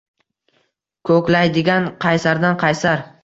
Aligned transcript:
Koʼklaydigan 1.09 1.87
qaysardan 2.07 2.59
qaysar 2.67 3.07